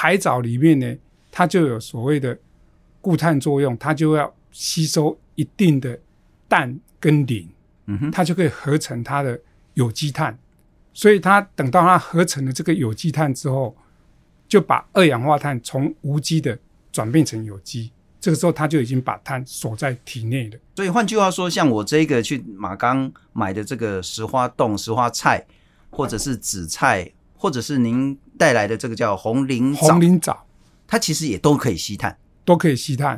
[0.00, 0.96] 海藻里面呢，
[1.32, 2.38] 它就有所谓的
[3.00, 5.98] 固碳作用，它就要吸收一定的
[6.46, 7.48] 氮跟磷，
[7.86, 9.36] 嗯哼，它就可以合成它的
[9.74, 10.38] 有机碳。
[10.94, 13.76] 所以它等到它合成了这个有机碳之后，
[14.46, 16.56] 就把二氧化碳从无机的
[16.92, 17.90] 转变成有机。
[18.20, 20.58] 这个时候，它就已经把碳锁在体内了。
[20.76, 25.44] 所以换句话说，像我这个去马钢买的这个石花冻、石花菜，
[25.90, 27.10] 或者是紫菜，
[27.40, 30.44] 或者是您带来的这个叫红磷藻，红磷藻，
[30.88, 33.16] 它其实也都可以吸碳，都可以吸碳。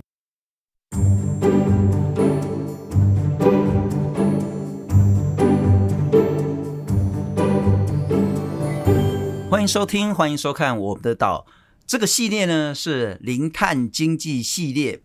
[9.51, 11.47] 欢迎收听，欢迎收看我们的岛。
[11.87, 15.01] 这个系列呢是零碳经济系列，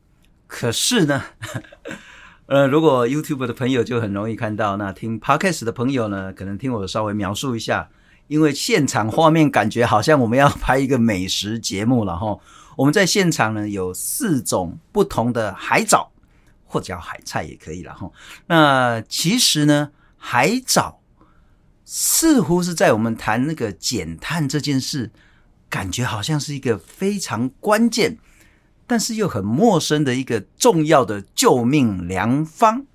[0.46, 1.24] 可是呢，
[2.48, 7.90] 呃，如果 YouTube 的朋友就很容易看到，那听 Podcast 的朋友呢，可能听我稍微描述一下，
[8.28, 12.38] 因为现场画面感觉好像我们要拍一个美食节目了哈。
[12.76, 16.12] 我们在现场呢有四种不同的海藻，
[16.66, 18.12] 或者叫海菜也可以了哈。
[18.48, 21.02] 那其实呢，海藻
[21.84, 25.12] 似乎是在我们谈那个减碳这件事。
[25.68, 28.18] 感觉好像是一个非常关键，
[28.88, 32.86] 但是又很陌生的一个重要的救命良方。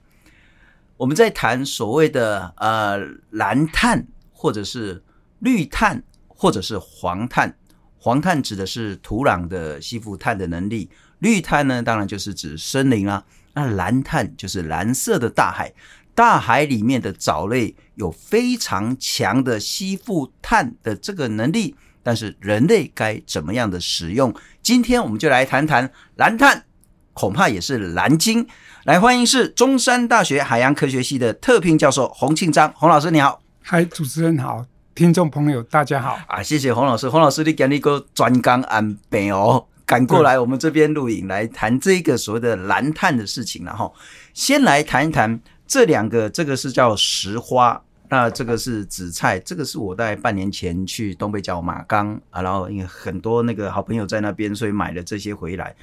[0.97, 2.97] 我们在谈所谓的呃
[3.31, 5.03] 蓝碳，或者是
[5.41, 7.55] 绿碳，或者是黄碳。
[7.99, 10.89] 黄碳指的是土壤的吸附碳的能力，
[11.19, 13.23] 绿碳呢，当然就是指森林啦。
[13.53, 15.71] 那蓝碳就是蓝色的大海，
[16.15, 21.75] 大海里面的藻类有非常强的吸附碳的这个能力。
[22.03, 24.35] 但是人类该怎么样的使用？
[24.63, 26.65] 今天我们就来谈谈蓝碳，
[27.13, 28.47] 恐怕也是蓝鲸。
[28.85, 33.43] 来，欢迎是中山大学海洋科学系的特聘教授洪庆章，洪老师你好。
[33.63, 34.65] 嗨，主持人好，
[35.01, 36.19] 听众朋友大家好。
[36.29, 43.65] 啊，谢谢洪老师，洪老师你给你个专岗安排哦，赶过来我们这边录影来谈这个所谓的蓝碳的事情。
[43.65, 43.95] 然后
[44.35, 47.83] 先来谈一谈这两个，这个是叫石花。
[48.11, 55.75] 那这个是紫菜，这个是我在半年前去东北角马岗啊，然后因为很多那个好朋友在那边，所以买了这些回来。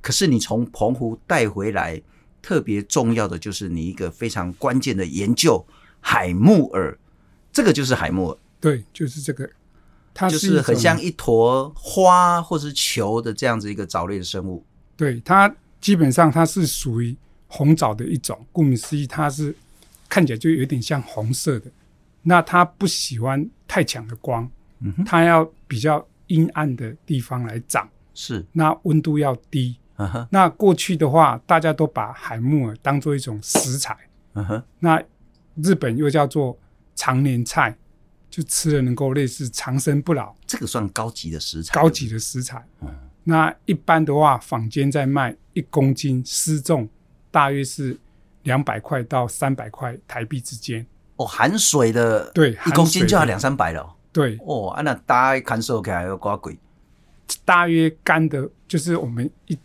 [0.00, 2.00] 可是你从澎湖带回来，
[2.40, 5.62] 特别重要的就是你一个非常关键的研究——
[6.00, 6.98] 海木耳。
[7.52, 9.50] 这个就是海木耳，对，就是这个，
[10.14, 14.64] 它是就是很像一坨花或是球的这样子一个藻类的生物。
[14.96, 17.14] 对，它基本上它是属于
[17.46, 19.54] 红藻的一种，顾名思义，它是。
[20.08, 21.70] 看起来就有点像红色的，
[22.20, 24.46] 那它不喜欢太强的光，
[24.80, 29.74] 嗯，它要比较阴暗的地方来长，是，那温度要低，
[30.28, 33.96] 那过去的话，大家都把海木耳当做一种食材，
[34.80, 35.02] 那
[35.62, 36.58] 日本又叫做
[36.94, 37.74] 长年菜，
[38.32, 42.88] 就吃了能够类似长生不老，这个算高级的食材，高级的食材，嗯，
[43.22, 46.88] 那一般的话，坊间在卖一公斤失重
[47.30, 47.96] 大约是。
[48.44, 50.84] 两百块到三百块台币之间
[51.14, 53.94] 哦，含水的对，一公斤就要两三百了。
[54.12, 56.58] 对哦，啊，那大概看收起来要多贵？
[57.44, 59.56] 大约干的，就是我们一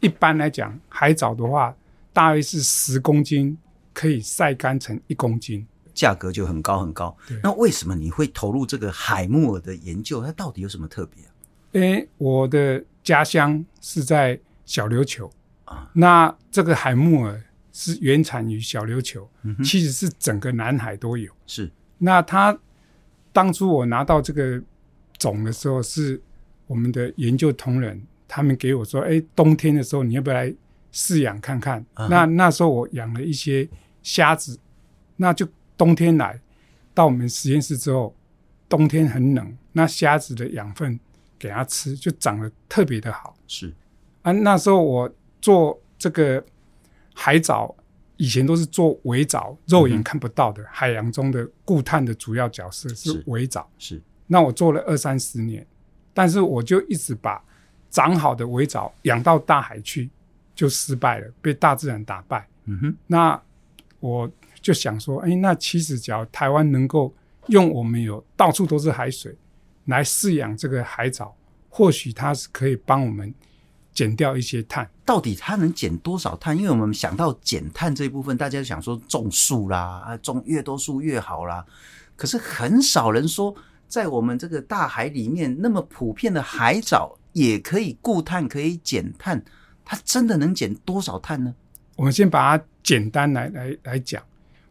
[0.00, 1.76] 一般来讲，海藻的话，
[2.14, 3.58] 大约是十公斤
[3.92, 5.66] 可以晒干成一公斤，
[5.98, 7.16] 价格就很高很高。
[7.42, 10.22] 那为什么你会投入这个海木耳的研究？
[10.22, 11.30] 它到底有什么特别啊？
[11.72, 15.30] 因为我的家乡是在小琉球
[15.64, 17.42] 啊，那这个海木耳。
[17.70, 21.30] 是原产于小琉球，嗯，其实是整个南海都有。
[21.46, 22.58] 是，那它
[23.32, 24.60] 当初我拿到这个
[25.16, 26.20] 种的时候，是
[26.66, 30.52] 我们的研究同仁他们给我说：“哎，冬天的时候你要不要来
[30.92, 33.68] 饲养看看？”嗯、那那时候我养了一些
[34.02, 34.58] 虾子，
[35.14, 35.46] 那就
[35.78, 36.38] 冬天来
[36.92, 38.14] 到我们实验室之后，
[38.68, 41.00] 冬天很冷，那虾子的养分
[41.38, 43.34] 给它吃，就长得特别的好。
[43.46, 43.72] 是
[44.20, 46.44] 啊，那时候我做这个。
[47.20, 47.74] 海藻
[48.16, 53.68] 以前都是做围藻，肉眼看不到的、嗯、海洋中的固碳的主要角色是围藻。
[53.76, 55.66] 是，那我做了二三十年，
[56.14, 57.42] 但是我就一直把
[57.90, 60.08] 长好的围藻养到大海去，
[60.54, 62.46] 就失败了，被大自然打败。
[62.66, 63.42] 嗯哼，那
[63.98, 67.14] 我就想说，哎，那其实只要台湾能够
[67.48, 69.36] 用我们有到处都是海水
[69.86, 71.34] 来饲养这个海藻，
[71.68, 73.34] 或许它是可以帮我们。
[73.90, 76.56] 减掉一些碳，到底它能减多少碳？
[76.56, 81.66] 因为我们想到减碳这一部分，大家想说种树啦，啊，种越多树越好啦。
[82.14, 83.52] 可是很少人说，
[83.88, 89.44] 在我们这个大海里面，那么普遍的海藻也可以固碳，可以减碳。
[89.84, 91.52] 它真的能减多少碳呢？
[91.96, 94.22] 我们先把它简单来来来讲，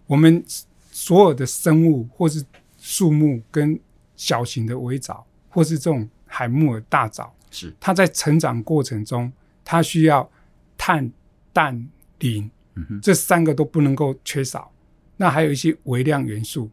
[0.07, 0.43] 我们
[0.91, 2.43] 所有的生物，或是
[2.79, 3.79] 树木跟
[4.15, 6.09] 小型的微藻，或是这种。
[6.29, 9.31] 海木耳大藻，是它在成长过程中，
[9.63, 10.29] 它需要
[10.77, 11.09] 碳、
[11.53, 11.87] 氮、
[12.19, 14.69] 磷，嗯哼，这三个都不能够缺少。
[15.15, 16.69] 那还有一些微量元素。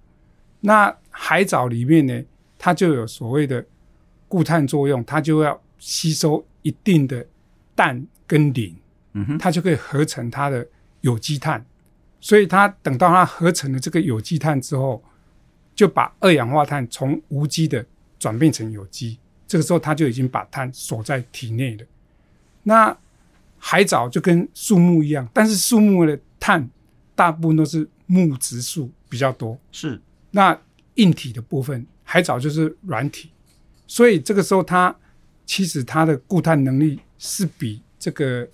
[0.60, 2.24] 那海藻里面呢，
[2.58, 3.64] 它就有所谓的
[4.26, 7.24] 固碳作用，它就要吸收一定的
[7.76, 8.74] 氮跟磷，
[9.12, 10.66] 嗯哼，它就可以合成它的
[11.02, 11.64] 有机碳。
[12.24, 15.04] 所以它等到它合成了这个有机碳之后，
[15.74, 17.84] 就把二氧化碳从无机的
[18.18, 19.18] 转变成有机。
[19.46, 21.84] 这个时候，它就已经把碳锁在体内了。
[22.62, 22.96] 那
[23.58, 26.66] 海藻就跟树木一样，但是树木的碳
[27.14, 29.58] 大部分都是木质素比较多。
[29.70, 30.00] 是。
[30.30, 30.58] 那
[30.94, 33.30] 硬体的部分，海藻就是软体，
[33.86, 34.96] 所以这个时候它
[35.44, 38.48] 其实它的固碳能力是比这个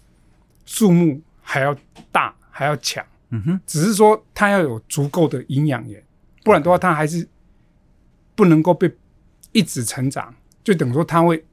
[0.66, 1.72] 树木还要
[2.10, 3.06] 大，还要强。
[3.30, 6.02] 嗯哼，只是说它要有足够的营养源，
[6.44, 7.26] 不然的话它还是
[8.34, 8.92] 不能够被
[9.52, 11.44] 一直成长，就等于说它会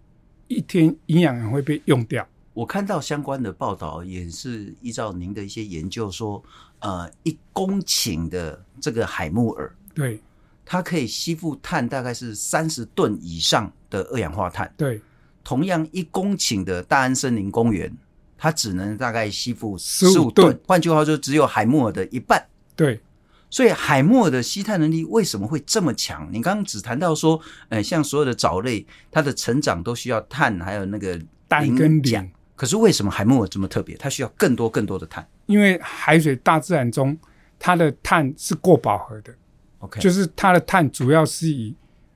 [0.48, 2.28] 一天营养源会被用掉。
[2.54, 6.44] 我看到相关的报道也是依照您的一些研究说，
[6.80, 9.72] 呃，一公顷的这个海木耳。
[9.94, 10.20] 对，
[10.66, 14.74] 它可以吸附碳大概是三十吨以上的二氧化碳。
[14.76, 15.00] 对，
[15.44, 17.96] 同样一公顷的大安森林公园，
[18.38, 20.58] 它只能大概吸附十五吨。
[20.68, 22.48] 换句话说，只有海默尔的一半。
[22.76, 23.02] 对，
[23.50, 26.30] 所以海默尔的吸碳能力为什么会这么强？
[26.32, 27.40] 你刚刚只谈到说，
[27.70, 32.32] 呃，像所有的藻类，它的成长都需要碳，还有那个氮跟磷。
[32.56, 33.96] 可是为什么海默尔这么特别？
[33.98, 35.28] 它需要更多更多的碳？
[35.46, 37.18] 因为海水大自然中，
[37.60, 39.34] 它的碳是过饱和的。
[39.80, 40.00] Okay.
[40.00, 41.76] 就是它的碳主要是以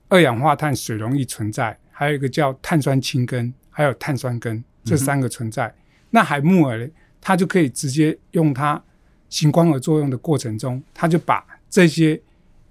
[0.10, 5.68] 二氧化碳水溶液存在，还有一个叫碳酸氢根，还有碳酸根这三个存在。
[5.68, 5.76] 嗯、
[6.12, 6.88] 那海木耳呢，
[7.20, 8.82] 它就可以直接用它
[9.30, 12.22] 行光合作用的过程中，它就把这些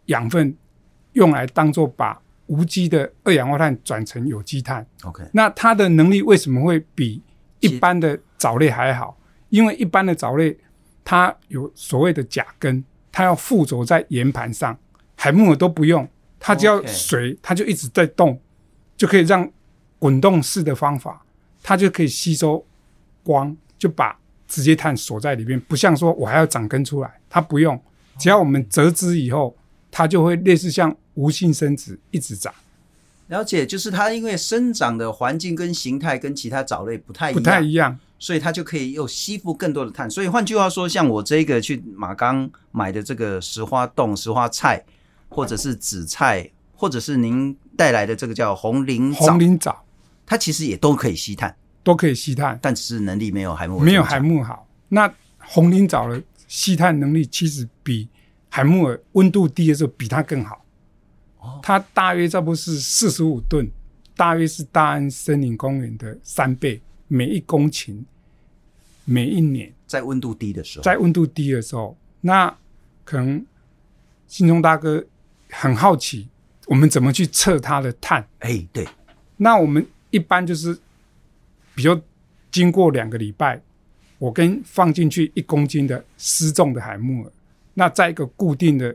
[0.07, 0.57] 养分
[1.15, 4.87] 用来当做把无机的二氧化碳转成有机碳。
[5.03, 7.21] OK，那它的能力为什么会比
[7.59, 9.19] 一般的藻类还好？
[9.49, 10.57] 因为一般的藻类
[11.05, 12.85] 它有所谓的甲根。
[13.13, 14.79] 它要附着在岩盘上，
[15.17, 16.09] 海木耳都不用，
[16.39, 18.41] 它只要水，它就一直在动，
[18.97, 19.51] 就可以让
[19.99, 21.21] 滚动式的方法，
[21.61, 22.65] 它就可以吸收
[23.23, 25.59] 光，就把直接碳锁在里面。
[25.61, 27.81] 不像说我还要长根出来，它不用，
[28.19, 29.57] 只要我们折枝以后，
[29.91, 32.53] 它就会类似像无性生殖一直长。
[33.29, 37.99] 了解，就是它因为生长的环境跟形态跟其他藻类不太一样，不太一样。
[38.19, 40.11] 所以它就可以又吸附更多的碳。
[40.11, 44.85] 所以换句话说，像我这个去马冈买的这个石花冻、石花菜，
[45.31, 49.85] 或者是紫菜，或者是您带来的这个叫红鳞藻，红鳞藻，
[50.27, 54.67] 它其实也都可以吸碳，都可以吸碳，但只是能力没有海木没有海木好。
[54.89, 58.09] 那红磷藻的吸碳能力其实比
[58.49, 60.65] 海木耳温度低的时候比它更好。
[61.39, 63.71] 哦，它大约差不多是四十五吨，
[64.17, 66.81] 大约是大安森林公园的三倍。
[67.13, 68.05] 每一公顷，
[69.05, 72.57] 每一年，在温度低的时候，在温度低的时候，那
[73.05, 73.45] 可能
[74.29, 75.05] 信中大哥
[75.51, 76.29] 很好奇，
[76.67, 78.25] 我们怎么去测它的碳？
[78.39, 78.87] 哎，对，
[79.39, 80.79] 那我们一般就是，
[81.81, 81.99] 比如
[82.51, 83.61] 经过两个礼拜，
[84.19, 87.33] 我跟放进去一公斤的失重的海木耳，
[87.73, 88.95] 那在一个固定的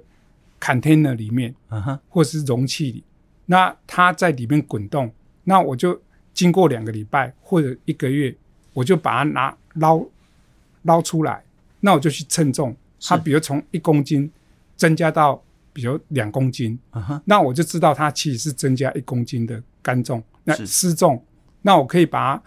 [0.60, 3.04] container 里面，啊哈，或是容器里，
[3.48, 5.12] 那它在里面滚动，
[5.44, 6.00] 那我就。
[6.36, 8.36] 经过两个礼拜或者一个月，
[8.74, 10.06] 我就把它拿捞
[10.82, 11.42] 捞出来，
[11.80, 14.30] 那我就去称重，它比如从一公斤
[14.76, 17.22] 增加到比如两公斤，uh -huh.
[17.24, 21.24] 那我就知道它其实是增加一公斤的干重，那失重，
[21.62, 22.44] 那我可以把它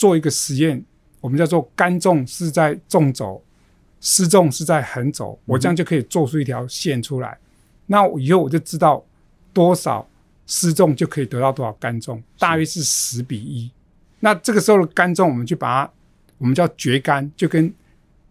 [0.00, 0.82] 做一个实验，
[1.20, 3.42] 我们叫做干重是在纵轴，
[4.00, 7.38] 湿重是在横轴，我这样就可以做出一条线出来，嗯、
[7.86, 9.04] 那以后我就知道
[9.52, 10.06] 多少。
[10.52, 13.70] 湿重就可以得到多少干重，大约是十比一。
[14.18, 15.92] 那这个时候的干重，我们就把它，
[16.38, 17.72] 我们叫绝干，就跟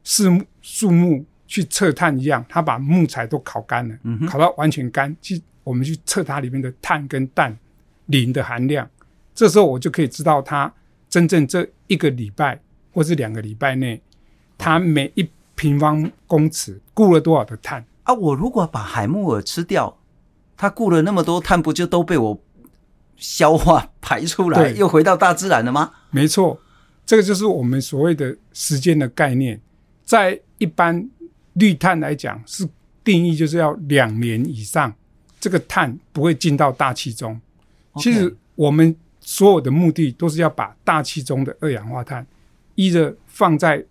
[0.04, 7.58] 树木树木去测碳一样，它把木材都烤干了，嗯，烤到完全干，去我们去测它里面的碳跟氮、
[8.08, 8.86] 磷的含量。
[9.34, 10.70] 这时候我就可以知道它
[11.10, 12.62] 真正这一个礼拜
[12.94, 14.02] 或是两个礼拜内，
[14.58, 18.14] 它每一平方公尺固了多少的碳啊？
[18.14, 19.96] 我如果把海木耳吃掉。
[20.62, 22.38] 它固了那么多碳，不就都被我
[23.16, 25.90] 消化排出来，又回到大自然了吗？
[26.10, 26.60] 没错，
[27.06, 29.62] 这个就是我们所谓的时间的概念。
[30.04, 31.10] 在一般
[31.54, 32.68] 绿碳来讲，是
[33.06, 34.94] 定义就是要两年以上，
[35.40, 37.40] 这个碳不会进到大气中。
[37.96, 38.94] 其实我们
[39.30, 42.26] 所有的目的都是要把大气中的二氧化碳，
[42.74, 43.86] 一的放在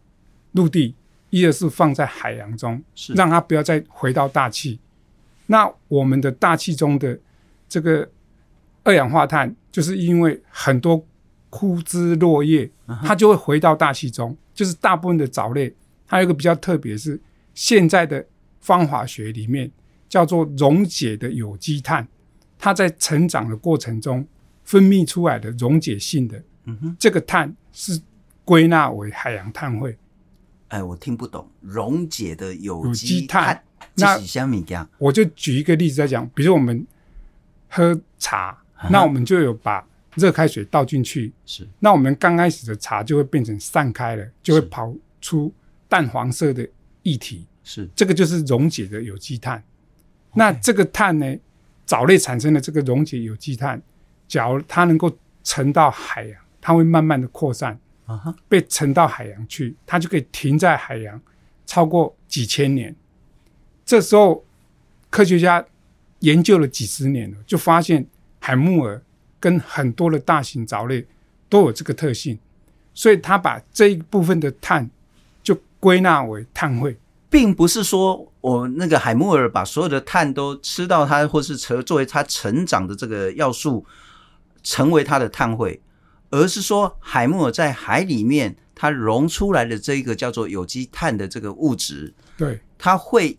[0.51, 0.97] 陆地，
[1.31, 2.83] 一的是放在海洋中，
[3.15, 4.81] 让它不要再回到大气。
[5.47, 7.17] 那我们的大气中的
[7.69, 8.11] 这个
[8.83, 11.07] 二氧化碳就是因为很多
[11.51, 12.69] 枯枝落叶，
[13.05, 14.37] 它就会回到大气中。
[14.53, 15.73] 就是大部分的藻类，
[16.05, 17.21] 它有一个比较特别是
[17.55, 18.27] 现在的
[18.59, 19.71] 方法学里面
[20.09, 22.09] 叫做溶解的有机碳，
[22.59, 24.27] 它在成长的过程中
[24.69, 27.99] 分泌出来的溶解性的，嗯哼，这个碳是
[28.45, 29.97] 归纳为海洋碳汇。
[30.69, 33.65] 哎，我听不懂溶解的有机碳。
[33.95, 34.21] 那
[34.99, 36.87] 我就举一个例子来讲，比如我们
[37.71, 39.83] 喝茶，那我们就有把
[40.17, 41.67] 热开水倒进去，是。
[41.79, 45.51] 那我们刚开始的茶就会变成散开了，就会跑出
[45.89, 46.69] 淡黄色的
[47.05, 47.89] 液体，是。
[47.97, 49.65] 这个就是溶解的有机碳。
[50.35, 51.37] 那这个碳呢，
[51.87, 53.81] 藻类产生的这个溶解有机碳，
[54.29, 55.11] 假如它能够
[55.43, 57.77] 沉到海洋，它会慢慢的扩散，
[58.49, 61.21] 被沉到海洋去，它就可以停在海洋
[61.67, 62.95] 超过几千年。
[63.85, 64.45] 这时候，
[65.09, 65.65] 科学家
[66.21, 68.07] 研究了几十年了，就发现
[68.39, 69.01] 海木耳
[69.41, 71.07] 跟很多的大型藻类
[71.49, 72.39] 都有这个特性，
[72.93, 74.91] 所以他把这一部分的碳
[75.43, 76.99] 就归纳为碳汇，
[77.31, 83.87] 并不是说我那个海木耳把所有的碳都吃到它，或是成作为它成长的这个要素，
[84.63, 85.81] 成为它的碳汇，
[86.31, 93.37] 而是说海木耳在海里面它溶出来的这一个叫做有机碳的这个物质，对，它会。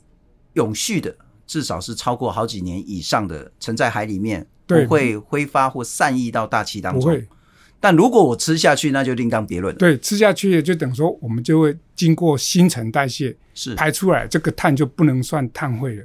[0.53, 7.17] 永续的，至少是超过好几年以上的，沉在海里面，不会挥发或散逸到大气当中。
[7.79, 9.77] 但如果我吃下去，那就另当别论了。
[9.77, 16.03] 对，吃下去就等于说，我们就会经过新陈代谢，是排出来，这个碳就不能算碳汇了。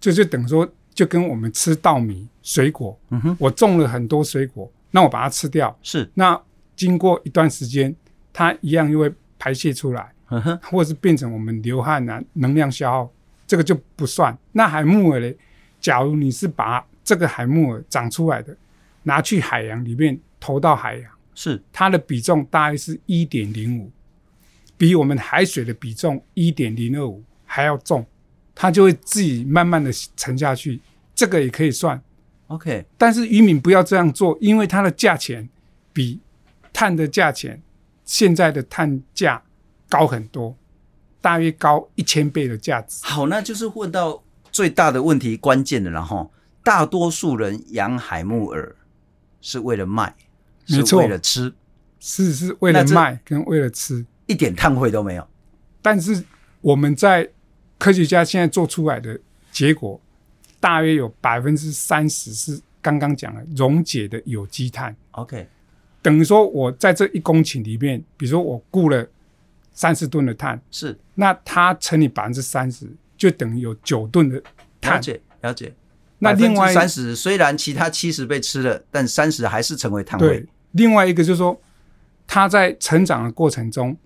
[0.00, 6.10] 这就，就等于说，就跟我们吃稻米、水果，嗯哼，我种了很多水果，那我把它吃掉，是。
[6.12, 6.36] 那
[6.74, 7.94] 经过一段时间，
[8.32, 13.12] 它一样又会排泄出来，嗯哼，或者是变成我们流汗啊，能量消耗。
[13.46, 14.36] 这个就不算。
[14.50, 15.38] 那海木耳嘞？
[15.80, 18.56] 假如你是把这个海木耳长出来的
[19.04, 23.88] 拿去海洋里面投到海洋，是它的比重大概是一点零五，
[24.76, 28.04] 比我们海水的比重一点零二五还要重，
[28.52, 30.80] 它就会自己慢慢的沉下去。
[31.18, 32.00] 这个也可以算。
[32.46, 35.48] OK，但是渔民不要这样做，因为它的价钱
[35.92, 36.20] 比
[36.72, 37.60] 碳的价钱
[38.04, 39.42] 现在的碳价
[39.88, 40.56] 高很多。
[41.20, 43.00] 大约高一千倍的价值。
[43.02, 44.22] 好，那就是问到
[44.52, 46.30] 最大的问题，关键的，了哈
[46.62, 48.76] 大多数人养海木耳
[49.40, 50.14] 是为了卖，
[50.66, 51.52] 是为了吃，
[51.98, 55.28] 是是为了卖跟为了吃，一点碳汇都没有。
[55.82, 56.22] 但是
[56.60, 57.28] 我们在
[57.78, 59.18] 科学家现在做出来的
[59.50, 60.00] 结果，
[60.60, 64.94] 大约有百分之三十是刚刚讲的溶解的有机碳。
[65.12, 65.46] OK，
[66.02, 69.06] 等于说我在这一公顷里面，比如说我雇了。
[69.70, 72.84] 三十吨的碳是，那它乘以百分之三十，
[73.16, 74.42] 就等于有九吨的
[74.80, 74.96] 碳。
[74.96, 75.72] 了解，了解。
[76.18, 80.26] 那另外三十虽然其他七十被吃了，但三十还是成为碳汇。
[80.26, 81.56] 对，另外一个就是说，
[82.26, 83.96] 它在成长的过程中，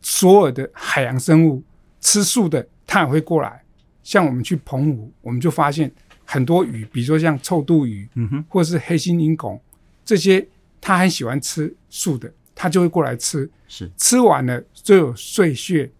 [0.00, 1.62] 所有的海洋生物
[2.00, 3.62] 吃素的，它也会过来。
[4.06, 5.90] 像我们去澎湖，我们就发现
[6.24, 9.60] 很多鱼，比如说像臭肚鱼，嗯哼，或是黑心银拱
[10.04, 10.46] 这些，
[10.80, 12.32] 它很喜欢吃素的。
[12.54, 15.90] 它就会过来吃，是吃完了就有碎屑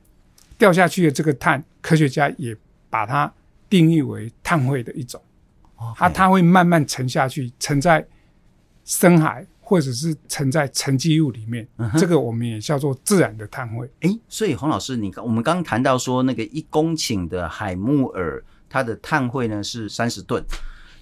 [0.57, 2.57] 掉下去的这个碳，科学家也
[2.89, 3.31] 把它
[3.69, 5.21] 定义为碳汇的一种。
[5.97, 8.07] 它它会慢慢沉下去，沉在
[8.85, 11.67] 深海或者是沉在沉积物里面。
[11.99, 13.91] 这个我们也叫做自然的碳汇。
[14.01, 20.43] 诶，所以洪老师，你我们刚刚谈到说，那个一公顷的海木耳，它的碳汇呢是三十吨，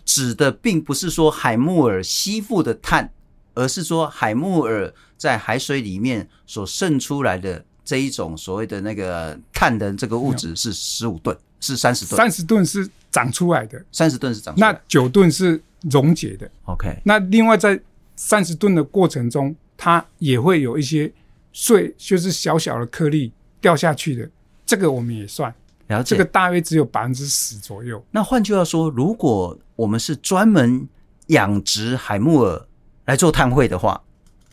[0.05, 3.11] 指的并不是说海木耳吸附的碳。
[3.57, 12.17] 而是说，海木耳在海水里面所渗出来的这一种所谓的那个碳的这个物质是十五吨，是三十吨。
[12.17, 14.77] 三十吨是长出来的，三十吨是长出来的。
[14.77, 16.51] 那九吨是溶解的。
[16.65, 17.01] OK。
[17.05, 17.81] 那另外在
[18.17, 21.13] 三十吨的过程中，它也会有一些
[21.53, 24.31] 碎，就是小小的颗粒掉下去的，
[24.67, 25.55] 这个我们也算。
[25.87, 26.05] 然后。
[26.05, 28.05] 这个大约只有百分之十左右。
[28.11, 30.89] 那换句话说，如果我们是专门
[31.29, 32.67] 养殖海木耳。
[33.07, 34.03] 来做碳汇的话，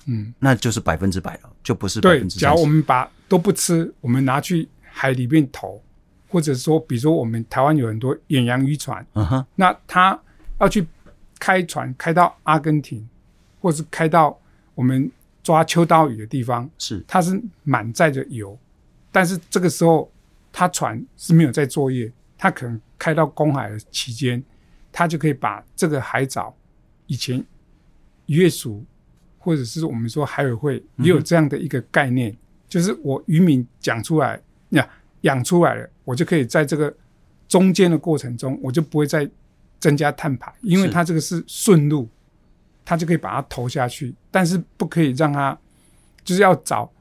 [0.08, 2.38] 嗯，那就是百分之百了，就不是百分之。
[2.38, 5.82] 假如我们把都不吃，我们拿去海里面投，
[6.28, 10.20] 或者说，比如说我们台湾有很多远洋渔船，嗯哼，那他
[10.60, 10.86] 要去
[11.40, 13.08] 开船开到阿根廷，
[13.62, 14.38] 或是开到
[14.76, 15.10] 我们
[15.42, 18.58] 抓秋刀鱼的地方，是，它是满载着油，
[19.12, 20.12] 但是这个时候
[20.52, 24.44] 它船是没有在作业，它可能开到公海的期间，
[24.92, 26.54] 它就可以把这个海藻
[27.08, 27.42] 以前。
[28.28, 28.86] 渔业署，
[29.38, 32.38] 或者是我们说海委会，也有这样的一个概念，嗯、
[32.70, 34.40] 就是我渔民讲出来，
[34.70, 34.88] 呀，
[35.22, 36.96] 养出来了，我就可以在这个
[37.50, 39.30] 中间的过程中，我就不会再
[39.82, 42.08] 增加碳排，因为它这个是顺路，
[42.92, 45.58] 它就可以把它投下去，但是不可以让它，
[46.26, 46.92] 就是要找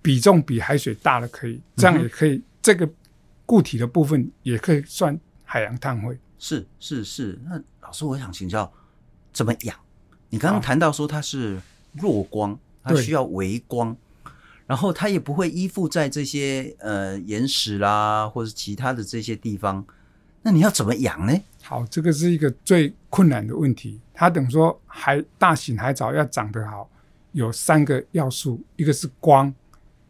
[0.00, 2.88] 比重比海水大的可以，这样也可以，嗯、这个
[3.44, 6.18] 固体的部分也可以算海洋碳汇。
[6.38, 8.72] 是是是，那老师我想请教，
[9.34, 9.76] 怎么养？
[10.30, 11.60] 你刚刚谈到说它是
[11.92, 13.94] 弱光，它需要微光，
[14.66, 19.84] 然后它也不会依附在这些呃岩石啦，或者其他的这些地方。
[20.46, 21.32] 那你要怎么养呢？
[21.62, 23.98] 好，这个是一个最困难的问题。
[24.12, 26.86] 它等于说海大型海藻要长得好，
[27.32, 29.52] 有三个要素：一个是光，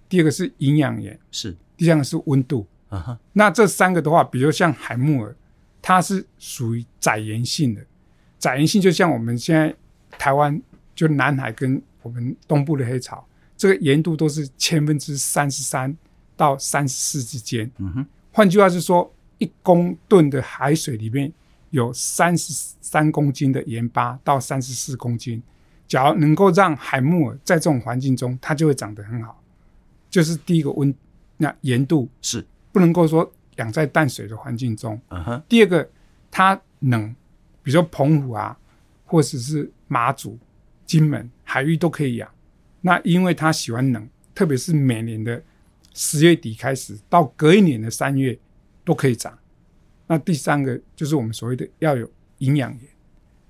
[0.09, 2.67] 第二个是营养盐，是第三个是温度。
[2.89, 5.37] 啊哈，那这三个的话，比如像海木耳，
[5.81, 7.81] 它是属于窄盐性的。
[8.41, 9.73] 窄盐性就像我们现在
[10.19, 10.61] 台湾
[10.97, 13.25] 就南海跟我们东部的黑潮，
[13.57, 15.97] 这个盐度都是千分之三十三
[16.37, 17.71] 到三十四之间。
[17.79, 19.09] 嗯哼，换句话是说。
[19.39, 21.33] 一公吨的海水里面
[21.71, 25.43] 有三十三公斤的盐巴到三十四公斤，
[25.89, 29.43] 假如能够让海木耳在这种环境中，它就会长得很好。
[30.09, 30.95] 就是第一个温，
[31.39, 35.01] 那盐度是不能够说养在淡水的环境中。
[35.09, 35.43] 嗯哼。
[35.49, 35.91] 第二个，
[36.31, 37.15] 它冷，
[37.63, 38.57] 比如说澎湖啊，
[39.05, 40.39] 或者是马祖、
[40.87, 42.31] 金门海域都可以养。
[42.83, 45.43] 那因为它喜欢冷，特别是每年的
[45.93, 48.39] 十月底开始到隔一年的三月。
[48.85, 49.37] 都可以长。
[50.07, 52.81] 那第三个就是我们所谓的要有营养盐。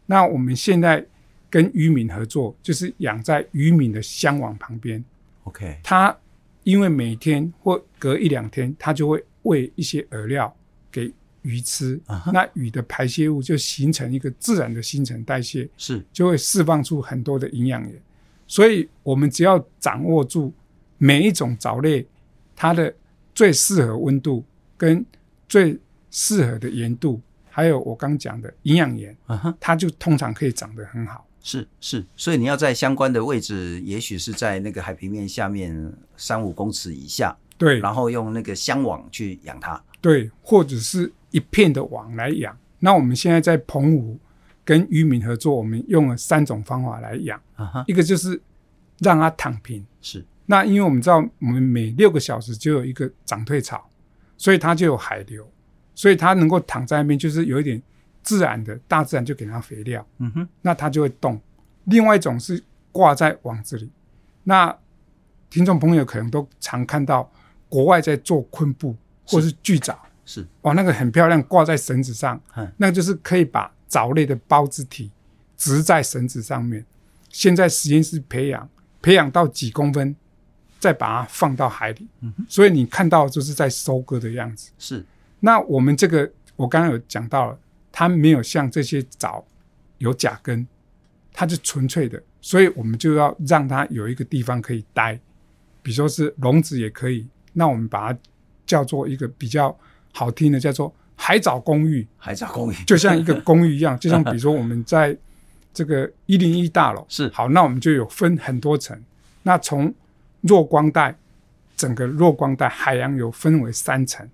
[0.07, 1.05] 那我们现在
[1.51, 5.05] 跟渔民合作，就是养在渔民的箱网旁边。
[5.45, 6.17] OK，它
[6.63, 10.55] 因为每天或隔一两天，它就会喂一些饵料
[10.93, 11.13] 给
[11.43, 11.99] 鱼吃。
[12.07, 12.33] Uh -huh.
[12.33, 18.03] 那鱼的排泄物就形成一个自然的新陈代谢，是就会释放出很多的营养盐。
[18.47, 20.53] 所以我们只要掌握住
[20.99, 22.07] 每一种藻类
[22.55, 22.95] 它的
[23.35, 24.45] 最适合温度
[24.77, 25.05] 跟
[25.49, 25.79] 最
[26.11, 27.21] 适合的盐度，
[27.51, 29.55] 还有我刚讲的营养盐，uh -huh.
[29.61, 31.27] 它就通常可以长得很好。
[31.47, 42.57] 是是，所以你要在相关的位置，也许是在那个海平面下面三五公尺以下，对，然后用那个箱网去养它，对，或者是一片的网来养。
[42.79, 44.19] 那我们现在在澎湖
[44.65, 47.85] 跟渔民合作，我们用了三种方法来养，uh -huh.
[47.87, 48.41] 一个就是
[49.01, 50.25] 让它躺平，是。
[50.47, 53.87] 那因为我们知道，我们每六个小时就有一个涨退潮。
[54.37, 55.49] 所以它就有海流，
[55.95, 57.81] 所以它能够躺在那边，就是有一点
[58.23, 61.41] 自然的，大自然就给它肥料，嗯哼，那它就会动。
[61.85, 63.91] 另外一种是挂在网子里，
[64.43, 64.77] 那
[65.51, 67.31] 听众朋友可能都常看到
[67.69, 70.47] 国外在做昆布或是巨藻，是。
[70.63, 75.11] 哇，那个很漂亮，挂在绳子上，嗯，那就是可以把藻类的孢子体
[75.57, 76.85] 植在绳子上面，
[77.29, 78.69] 现在实验室培养，
[79.01, 80.17] 培养到几公分。
[80.85, 84.71] 再把它放到海里，嗯，所以你看到就是在收割的样子。
[84.79, 85.03] 是，
[85.41, 87.59] 那我们这个我刚刚有讲到了，
[87.91, 89.43] 它没有像这些藻
[89.97, 90.67] 有甲根，
[91.33, 95.19] 它是纯粹的，所以我们就要让它有一个地方可以待，
[95.83, 97.27] 比如说是笼子也可以。
[97.55, 98.19] 那我们把它
[98.67, 99.75] 叫做一个比较
[100.13, 102.07] 好听的，叫做海藻公寓。
[102.19, 102.77] 海藻公寓。
[102.87, 105.17] 就像一个公寓一样， 就像比如说我们在
[105.73, 107.07] 这个一零一大楼。
[107.09, 107.27] 是。
[107.31, 109.03] 好，那我们就有分很多层，
[109.45, 109.95] 那从
[110.47, 111.17] 弱光带，
[111.75, 114.29] 整个弱光带海洋有分为三层，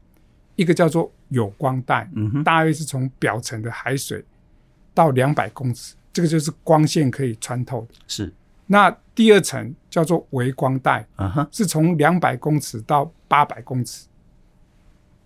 [0.57, 4.25] 一个叫做有光带，嗯哼，大约是从表层的海水
[4.93, 7.95] 到两百公尺，这个就是光线可以穿透的。
[8.09, 8.33] 是。
[8.67, 11.07] 那第二层叫做微光带，
[11.53, 14.09] 是从两百公尺到八百公尺。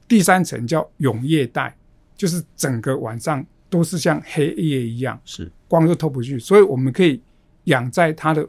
[0.06, 1.74] 第三层叫永夜带，
[2.14, 7.22] 就是整个晚上都是像黑夜一样，是光都透不去，所以我们可以
[7.64, 8.46] 养在它的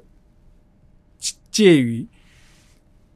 [1.50, 2.06] 介于。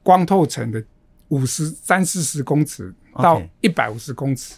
[0.10, 0.84] 光透层的
[1.28, 4.56] 五十三四十公尺到一百五十公尺，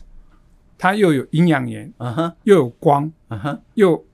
[0.78, 2.34] 它又有营养盐，uh -huh.
[2.44, 3.60] 又有光，uh -huh.
[3.74, 4.06] 又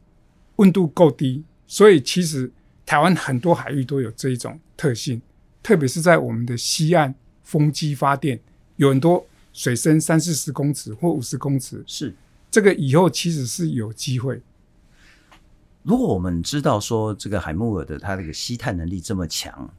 [0.56, 2.52] 温度够低，所以其实
[2.88, 5.22] 台湾很多海域都有这一种特性，
[5.62, 8.40] 特别是在我们的西岸风机发电，
[8.78, 9.24] 有很多
[9.54, 12.16] 水深三四十公尺或五十公尺，是
[12.50, 14.42] 这个以后其实是有机会。
[15.84, 19.72] 如果我们知道说这个海木耳的它这个吸碳能力这么强，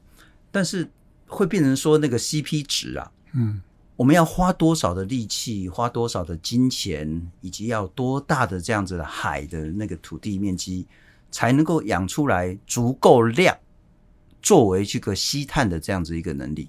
[0.53, 0.89] 但是
[1.29, 3.61] 会变成说那个 CP 值啊，嗯，
[3.97, 10.87] 我们要花多少的力气，花多少的金钱，以及要多大的这样子的海的那个土地面积，
[11.31, 13.57] 才能够养出来足够量，
[14.41, 16.69] 作为这个吸碳的这样子一个能力。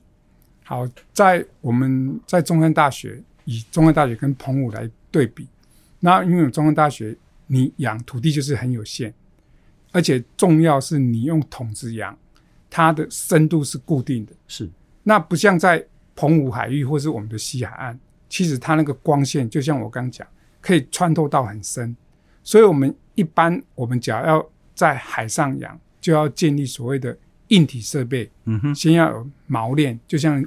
[0.64, 5.48] 好，在我们在中山大学，以中山大学跟澎湖来对比，
[6.00, 7.16] 那因为中山大学
[7.48, 9.14] 你养土地就是很有限，
[9.92, 12.18] 而且重要是你用桶子养。
[12.70, 14.70] 它的深度是固定的，是
[15.04, 15.84] 那不像在
[16.16, 20.28] 澎湖海域或是我们的西海岸，其实它那个光线就像我刚讲，
[20.62, 21.96] 可以穿透到很深，
[22.44, 28.30] 所以我们一般我们只要要在海上养，就要建立所谓的硬体设备。
[28.46, 30.46] 嗯哼，先要有锚链，就像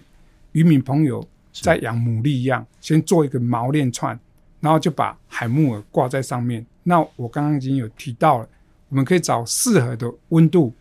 [0.53, 4.19] 渔民朋友在养牡蛎一样，先做一个锚链串，
[4.61, 6.65] 然后就把海木耳挂在上面。
[6.85, 8.49] 那我刚刚已经有提到了，
[8.91, 10.73] 我们可以找适合的温度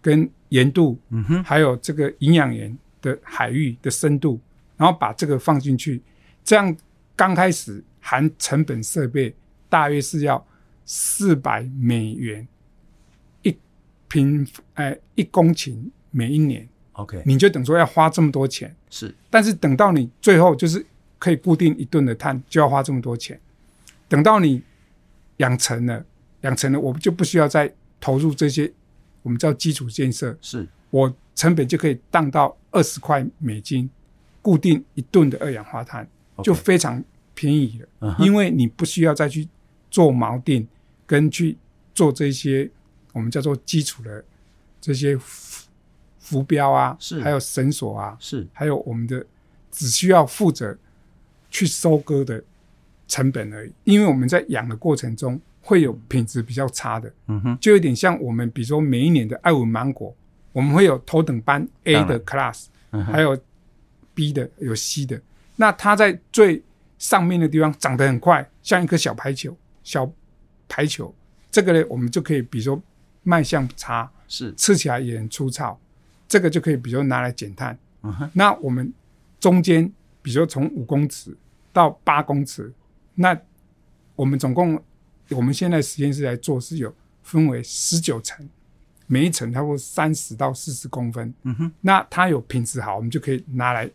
[0.00, 4.38] 跟盐度，嗯哼，还有这个营养盐的海域的深度，
[4.76, 6.00] 然后把这个放进去，
[6.44, 6.76] 这样
[7.16, 9.34] 刚开始含成本设备
[9.70, 10.46] 大约是要
[10.84, 12.46] 四百美元
[13.40, 13.56] 一
[14.08, 15.74] 平，哎，一公顷
[16.10, 16.68] 每一年。
[16.92, 20.84] OK，你就等于说要花这么多钱，是，但是等到你最后就是
[21.18, 23.40] 可以固定一顿的碳，就要花这么多钱。
[24.06, 24.62] 等到你
[25.38, 26.04] 养成了，
[26.42, 28.70] 养成了，我们就不需要再投入这些。
[29.22, 33.88] 我们叫基础建设，是我成本就可以降到二十块美金，
[34.42, 36.06] 固定一吨的二氧化碳
[36.42, 37.02] 就非常
[37.34, 37.88] 便宜了。
[38.08, 38.24] Uh -huh.
[38.24, 39.48] 因为你不需要再去
[39.90, 40.66] 做锚定，
[41.06, 41.56] 跟去
[41.94, 42.68] 做这些
[43.12, 44.24] 我们叫做基础的
[44.80, 45.68] 这些浮
[46.18, 49.24] 浮标啊，是还有绳索啊，是还有我们的
[49.70, 50.76] 只需要负责
[51.50, 52.42] 去收割的
[53.06, 53.72] 成本而已。
[53.84, 55.40] 因为我们在养的过程中。
[55.64, 60.14] 会有品质比较差的，嗯哼，就有点像我们，比如说每一年的爱文芒果，
[60.52, 63.38] 我们会有头等班 A 的 class，嗯，还有
[64.12, 65.20] B 的，有 C 的。
[65.54, 66.60] 那它在最
[66.98, 70.10] 上面的地方长得很快，像一颗小排球，小
[70.68, 71.14] 排球，
[71.50, 72.82] 这个呢，我们就可以，比如说
[73.22, 75.78] 卖相差，是吃起来也很粗糙，
[76.26, 77.78] 这个就可以，比如说拿来减碳。
[78.02, 78.92] 嗯哼，那我们
[79.38, 79.84] 中间，
[80.22, 81.36] 比如说从五公尺
[81.72, 82.72] 到八公尺，
[83.14, 83.38] 那
[84.16, 84.82] 我们总共。
[85.30, 88.48] 我们现在实验室来做是有分为十九层，
[89.06, 91.32] 每一层差不多三十到四十公分。
[91.44, 93.88] 嗯哼，那它有品质好，我们就可以拿来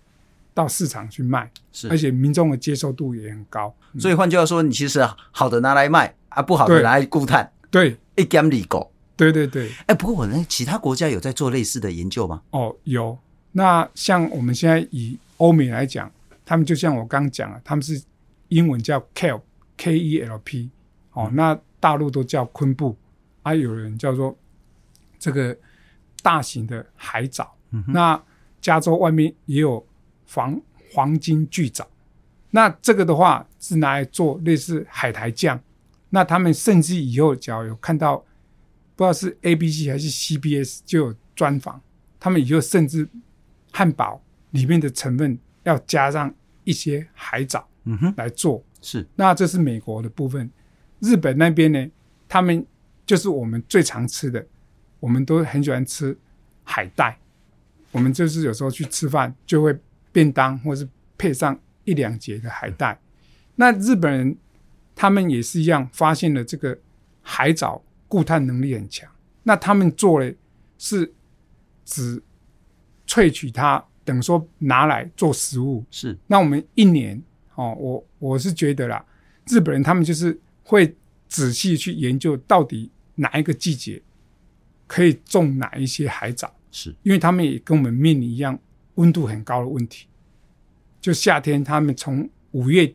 [0.53, 1.51] 到市场去卖。
[1.71, 3.75] 是，而且民众的接受度也很高。
[3.99, 7.51] 所以换句话说，你其实好的拿来卖啊，不好的拿来固碳。
[7.69, 8.89] 对，一兼二顾。
[9.15, 9.71] 对对对。
[9.87, 12.41] 哎，不过我呢，其他国家有在做类似的研究吗？
[12.51, 13.17] 哦，有。
[13.51, 16.11] 那像我们现在以欧美来讲，
[16.45, 18.01] 他们就像我刚讲了，他们是
[18.49, 20.69] 英文叫 kelp，K E L P。
[21.17, 22.95] 哦，那大陆都叫昆布，
[23.41, 24.37] 还、啊、有人叫做
[25.17, 25.57] 这个
[26.21, 27.51] 大型的海藻。
[27.71, 28.21] 嗯、那
[28.61, 29.83] 加州外面也有
[30.29, 31.87] 黄黄金巨藻。
[32.51, 35.59] 那这个的话是拿来做类似海苔酱。
[36.11, 38.17] 那他们甚至以后只要有看到，
[38.95, 41.81] 不知道是 ABC 还是 CBS 就有专访，
[42.19, 43.09] 他们以后甚至
[43.71, 46.31] 汉堡里面的成分要加上
[46.63, 48.63] 一些海藻，嗯哼，来做。
[48.81, 50.47] 是，那这是美国的部分。
[50.99, 51.87] 日本那边呢，
[52.27, 52.65] 他们
[53.05, 54.45] 就是我们最常吃的，
[54.99, 56.17] 我们都很喜欢吃
[56.63, 57.17] 海带。
[57.91, 59.77] 我们就是有时候去吃饭，就会
[60.11, 62.99] 便当或是配上一两节的海带。
[63.55, 64.35] 那日本人
[64.95, 66.77] 他们也是一样，发现了这个
[67.21, 69.09] 海藻固碳能力很强。
[69.43, 70.35] 那他们做的
[70.77, 71.13] 是
[71.85, 72.21] 只
[73.07, 75.85] 萃取它，等于说拿来做食物。
[75.89, 76.17] 是。
[76.27, 77.21] 那我们一年
[77.55, 79.05] 哦，我我是觉得啦，
[79.47, 80.39] 日本人他们就是。
[80.67, 80.93] 会
[81.29, 84.01] 仔细去研究到底哪一个季节
[84.85, 88.59] 可以种哪一些海藻，是因为他们也跟我们面临一样
[88.95, 90.07] 温度很高的问题。
[90.99, 92.93] 就夏天，他们从五月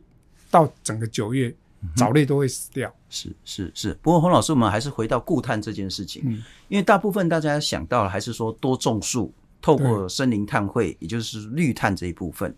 [0.51, 1.55] 到整个九月，
[1.97, 2.95] 藻类都会死掉。
[3.09, 3.95] 是是是。
[4.03, 9.33] 不过洪老师，我们还是回到固碳这件事情，嗯，因为大部分大家想到了还是说多种树，
[9.63, 12.55] 透过森林碳汇，也就是绿碳这一部分。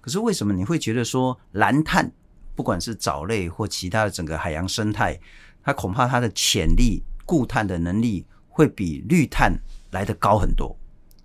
[0.00, 2.12] 可是为什么你会觉得说蓝碳？
[2.54, 5.18] 不管是藻类或其他的整个海洋生态，
[5.62, 9.58] 它恐怕它的潜力固碳的能力会比绿碳
[9.90, 10.76] 来得高很多。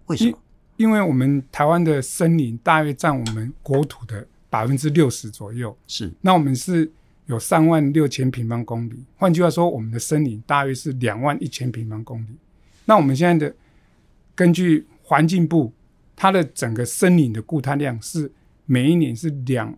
[0.08, 0.32] 为什么？
[0.78, 5.78] 因，因为我们台湾的森林大约占我们国土的百分之六十左右。
[5.86, 6.12] 是。
[6.22, 6.92] 那我们是
[7.28, 12.38] 有三万六千平方公里，换句话说，我们的森林大约是两万一千平方公里。
[12.86, 13.56] 那我们现在的
[14.34, 15.72] 根据环境部，
[16.16, 18.32] 它的整个森林的固碳量是
[18.66, 19.78] 每一年是两。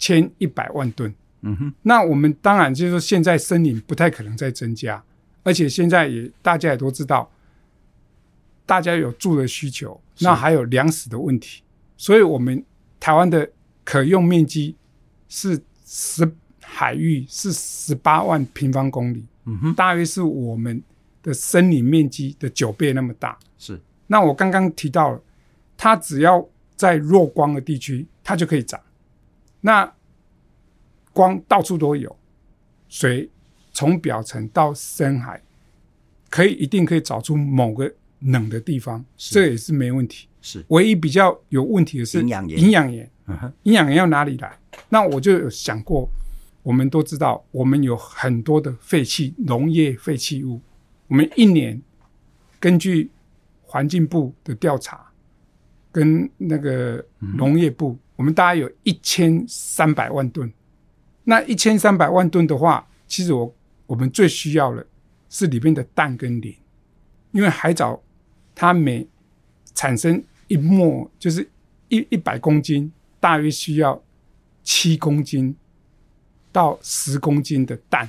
[0.00, 5.00] 千一百万吨，嗯哼，那我们当然就是说，现在森林不太可能再增加，
[5.44, 7.30] 而且现在也大家也都知道，
[8.64, 11.62] 大家有住的需求，那还有粮食的问题，
[11.98, 12.64] 所以我们
[12.98, 13.48] 台湾的
[13.84, 14.74] 可用面积
[15.28, 16.28] 是十
[16.62, 20.82] 海域是十八万平方公里，嗯哼，大约是我们
[21.22, 23.38] 的森林面积的九倍那么大。
[23.58, 25.22] 是，那我刚刚提到了，
[25.76, 26.42] 它只要
[26.74, 28.80] 在弱光的地区，它就可以长。
[29.60, 29.92] 那
[31.12, 32.16] 光到处都有，
[32.88, 33.28] 水
[33.72, 35.42] 从表层到深海，
[36.28, 40.28] 可以一定可以找出某个冷的地方，这也是没问题。
[40.40, 40.64] 是。
[40.68, 43.10] 唯一比较有问题的是营养盐，营养盐，
[43.64, 44.58] 营养盐要哪里来？
[44.88, 46.08] 那我就有想过，
[46.62, 50.60] 我们都知道，我们有很多的废弃农业废弃物，
[51.08, 51.80] 我们一年
[52.58, 53.10] 根据
[53.62, 55.12] 环境部的调查
[55.92, 60.52] 跟那个农业部，嗯、我们大概有一千三百万吨。
[61.24, 63.54] 那一千三百万吨的话，其实我
[63.86, 64.86] 我们最需要的
[65.30, 66.54] 是里面的氮跟磷，
[67.32, 67.98] 因为海藻
[68.54, 69.08] 它每
[69.74, 71.48] 产生一末就是
[71.88, 73.98] 一一百公斤，大约需要
[74.62, 75.56] 七公斤
[76.52, 78.06] 到十公斤的氮。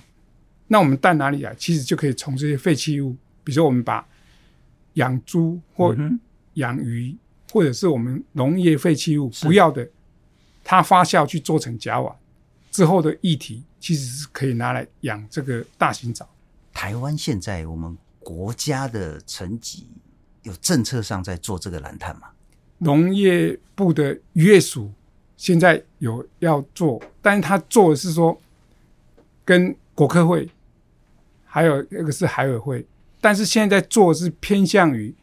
[0.67, 1.53] 那我们氮哪里啊？
[1.57, 3.13] 其实就可以从这些废弃物，
[3.45, 4.05] 比如说我们把
[4.95, 5.95] 养猪或
[6.55, 7.15] 养鱼，
[7.53, 9.89] 或者是我们农业废弃物不要的，
[10.63, 12.13] 它发酵去做成甲烷
[12.71, 16.27] 之后的液体，其实是可以拿来养这个大型藻。
[16.73, 19.87] 台湾现在我们国家的层级
[20.43, 22.29] 有政策上在做这个蓝碳吗？
[22.77, 24.91] 农业部的渔业署
[25.37, 28.39] 现在有要做，但是他做的是说
[29.45, 30.49] 跟国科会。
[31.53, 32.87] 还有那个是海委会，
[33.19, 35.13] 但是现在在做的是偏向于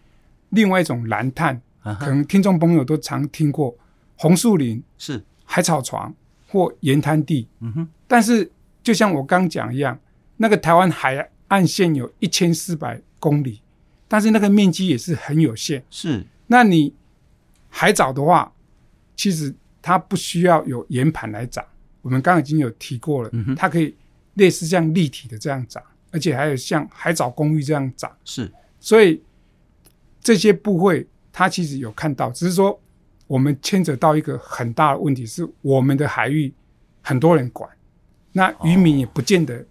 [0.50, 1.58] 另外一种蓝碳，
[1.98, 3.74] 可能听众朋友都常听过
[4.18, 6.14] 红树林是海草床
[6.48, 7.48] 或盐滩地。
[7.60, 8.50] 嗯哼，但是
[8.82, 9.98] 就像我刚讲一样，
[10.36, 13.62] 那个台湾海岸线有一千四百公里，
[14.06, 15.82] 但是那个面积也是很有限。
[15.88, 16.92] 是，那你
[17.70, 18.52] 海藻的话，
[19.16, 21.64] 其实它不需要有岩盘来长，
[22.02, 23.94] 我们刚刚已经有提过了，它可以
[24.34, 25.82] 类似像立体的这样长。
[26.10, 28.50] 而且还有像海藻公寓这样长，是，
[28.80, 29.22] 所以
[30.22, 32.80] 这些部会它其实有看到，只是说
[33.28, 36.52] 我们牵扯到一个很大的问题，是我们的海域
[37.00, 37.70] 很多人管，
[38.32, 39.64] 那渔民也不见得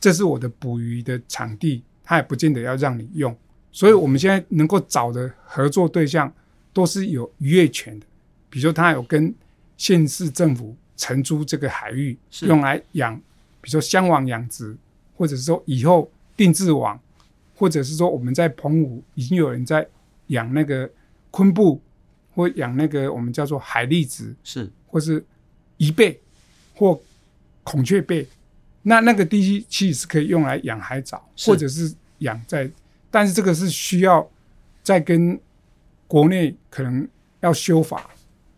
[0.00, 3.32] 这是我的捕鱼的场地，他也不见得要让你用，
[3.70, 6.32] 所以我们现在能够找的合作对象
[6.72, 8.06] 都是有渔业权的，
[8.50, 9.32] 比如说他有跟
[9.76, 13.14] 县市政府承租这个海域用来养，
[13.60, 14.76] 比如说箱网养殖。
[15.14, 16.98] 或者是说以后定制网，
[17.54, 19.86] 或者是说我们在澎湖已经有人在
[20.28, 20.90] 养那个
[21.30, 21.80] 昆布，
[22.34, 25.24] 或养那个我们叫做海蛎子，是，或是
[25.78, 26.20] 贻贝
[26.74, 27.00] 或
[27.62, 28.26] 孔雀贝，
[28.82, 32.70] 那那个地区其实是可以用来养海藻，或者是养在，
[33.10, 34.28] 但是这个是需要
[34.82, 35.38] 再跟
[36.06, 37.06] 国内可能
[37.40, 38.10] 要修法，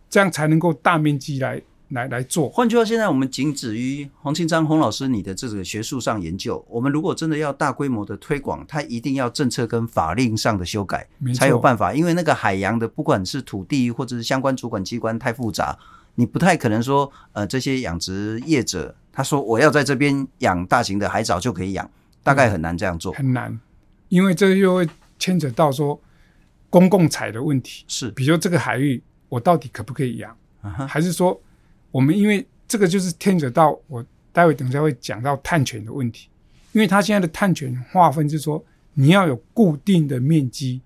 [0.09, 1.61] 这样才能够大面积来。
[1.95, 6.63] 来来做，换句话，现在我们仅止于洪庆章洪老师你的这个学术上研究。
[6.69, 11.95] 我们如果真的要大规模的推广，它一定要政策跟法令上的修改才有办法。
[11.95, 15.79] 因为那个海洋的，不管是土地或者是相关主管机关太复杂，
[16.17, 21.89] 你不太可能说，呃，这些养殖业者他说我要在这边养大型的海藻就可以养，
[22.25, 23.57] 大概很难这样做，很难，
[24.09, 24.89] 因为这又会
[25.21, 26.01] 牵扯到说
[26.69, 27.85] 公共财的问题。
[27.87, 30.37] 是，比如说这个海域我到底可不可以养，
[30.89, 31.41] 还是说？
[31.95, 36.29] 我们因为这个就是牵扯到我待会等一下会讲到碳权的问题，
[36.73, 38.63] 因为它现在的碳权划分就是说
[38.95, 40.81] 你要有固定的面积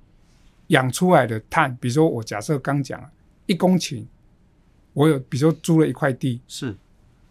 [0.66, 3.10] 养出来的碳，比如说我假设刚讲了
[3.46, 4.04] 一公顷，
[4.92, 6.76] 我有比如说租了一块地，是。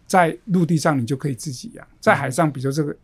[0.08, 2.96] 在陆地上你就可以自己养，在海上比如说这个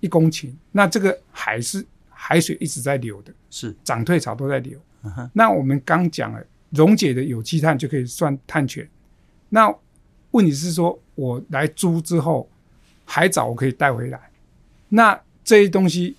[0.00, 3.76] 一公顷，那这个海是海水一直在流的，是。
[3.84, 4.80] 涨退潮都在流，
[5.34, 8.88] 那我们刚讲了溶解的有机碳就可以算碳权，
[9.50, 9.70] 那。
[10.38, 12.48] 问题是说，我来租之后，
[13.04, 14.30] 海藻我可以带回来，
[14.88, 16.14] 那这些东西，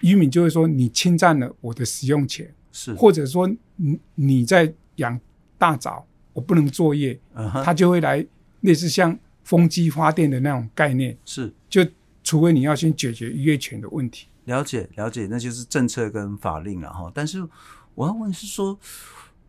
[0.00, 5.20] 渔民就会说你侵占了我的使用权，是，或者说你你在养
[5.58, 7.20] 大藻，我不能作业，
[7.62, 8.26] 他就会来
[8.62, 11.86] 类似像风机发电的那种概念，是，就
[12.22, 14.28] 除非你要先解决渔业权的问题。
[14.44, 17.12] 了解了解，那就是政策跟法令了哈。
[17.14, 17.46] 但是
[17.94, 18.78] 我要问是说，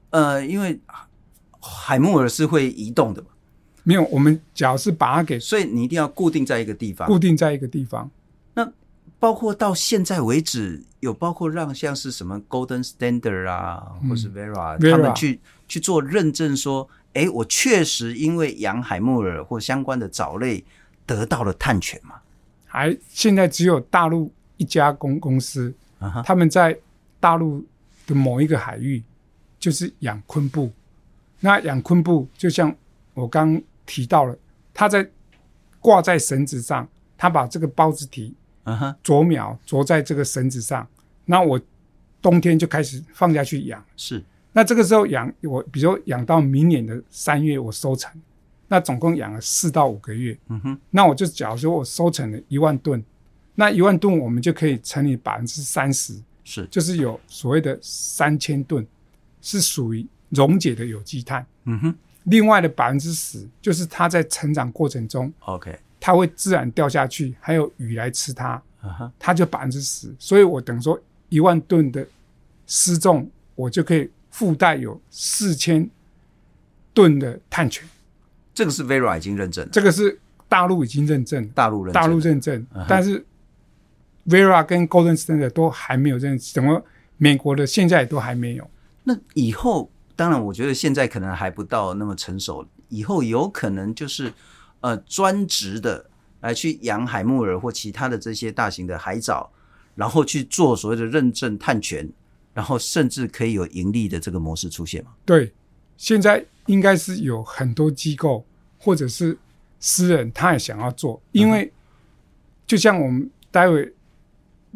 [0.10, 0.78] 呃，因为
[1.62, 3.28] 海木耳是会移动的嘛？
[3.88, 8.10] 没有，我们脚是把它给，所以你一定要固定在一个地方，固定在一个地方。
[8.56, 8.68] 那
[9.20, 20.66] 包括到现在为止，有包括让像是什么 Golden Standard 啊，嗯、或是 Vera 他们去去做认证，说，哎，我确实因为养海木耳或相关的藻类
[21.06, 22.16] 得到了碳权嘛？
[22.66, 26.76] 还现在只有大陆一家公公司，啊、他们在
[27.20, 27.64] 大陆
[28.08, 29.04] 的某一个海域
[29.60, 30.72] 就是养昆布，
[31.42, 32.76] 那养昆布就像
[33.14, 33.62] 我刚。
[33.86, 34.38] 提到了，
[34.74, 35.08] 他在
[35.80, 38.34] 挂在绳子上，他把这个孢子体
[39.04, 40.88] 啄苗啄在这个绳子上，
[41.26, 41.60] 那我
[42.22, 43.84] 冬天就开始放下去养。
[43.96, 48.12] 是，那这个时候养我，比如说养到明年的三月我收成，
[48.68, 50.36] 那总共养了四到五个月。
[50.48, 53.04] 嗯哼，那我就假如说我收成了一万吨，
[53.54, 58.86] 那一万吨我们就可以乘以百分之三十，是，就是有所谓的三千吨
[59.42, 61.46] 是属于溶解的有机碳。
[61.66, 61.96] 嗯哼。
[62.26, 68.62] 另外的百分之十，就是它在成长过程中，OK，它会自然掉下去，还有雨来吃它，
[69.18, 70.14] 它就百分之十。
[70.20, 72.06] 所以我等于说一万吨的
[72.68, 75.90] 失重，我就可以附带有四千
[76.94, 77.88] 吨的碳权。
[78.54, 83.26] 这个是 Verra 已经认证，这个是大陆已经认证，大陆认证，大陆认证，但是
[84.26, 86.84] Verra 跟 Golden Standard 都还没有认证，怎么
[87.18, 88.68] 美国的现在也都还没有。
[89.04, 94.34] 那以后，当然我觉得现在可能还不到那么成熟，以后有可能就是。
[94.82, 96.06] 呃，专职的
[96.42, 99.52] 来去养海木耳或其他的这些大型的海藻，
[99.96, 102.08] 然后去做所谓的认证探权，
[102.54, 105.12] 然后甚至可以有盈利的这个模式出现吗？
[105.26, 105.52] 对，
[105.98, 108.46] 现在应该是有很多机构
[108.78, 109.36] 或者是
[109.80, 111.74] 私人，他也想要做，因为
[112.68, 113.92] 就像我们待会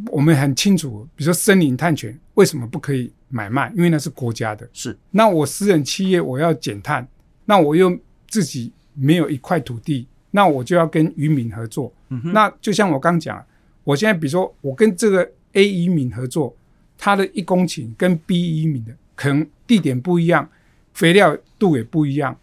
[0.08, 3.72] 我们很清楚，比如说森林探权为什么不可以买卖？
[3.76, 4.68] 因为那是国家的。
[4.74, 7.08] 是，那我私人企业我要减碳，
[7.46, 8.74] 那我又自己。
[9.02, 11.94] 没有一块土地，那我就要跟渔民合作。
[12.10, 13.42] 嗯、那就像我刚讲，
[13.86, 16.54] 我现在比如说我跟这个 A 渔民合作，
[16.98, 20.50] 他的一公顷跟 B 渔民的可能地点不一样，
[20.94, 22.38] 肥料度也不一样，